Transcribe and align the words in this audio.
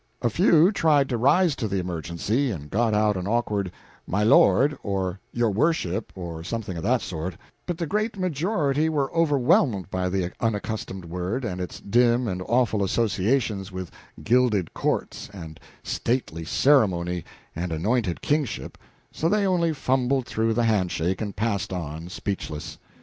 A 0.23 0.31
few 0.31 0.71
tried 0.71 1.09
to 1.09 1.17
rise 1.19 1.55
to 1.57 1.67
the 1.67 1.77
emergency, 1.77 2.49
and 2.49 2.71
got 2.71 2.95
out 2.95 3.15
an 3.15 3.27
awkward 3.27 3.71
"My 4.07 4.23
lord," 4.23 4.75
or 4.81 5.19
"Your 5.31 5.53
lordship," 5.53 6.11
or 6.15 6.43
something 6.43 6.75
of 6.75 6.81
that 6.81 7.03
sort, 7.03 7.37
but 7.67 7.77
the 7.77 7.85
great 7.85 8.17
majority 8.17 8.89
were 8.89 9.13
overwhelmed 9.13 9.91
by 9.91 10.09
the 10.09 10.31
unaccustomed 10.39 11.05
word 11.05 11.45
and 11.45 11.61
its 11.61 11.79
dim 11.79 12.27
and 12.27 12.41
awful 12.47 12.83
associations 12.83 13.71
with 13.71 13.91
gilded 14.23 14.73
courts 14.73 15.29
and 15.35 15.59
stately 15.83 16.45
ceremony 16.45 17.23
and 17.55 17.71
anointed 17.71 18.23
kingship, 18.23 18.79
so 19.11 19.29
they 19.29 19.45
only 19.45 19.71
fumbled 19.71 20.25
through 20.25 20.55
the 20.55 20.63
hand 20.63 20.91
shake 20.91 21.21
and 21.21 21.35
passed 21.35 21.71
on, 21.71 22.09
speechless. 22.09 22.79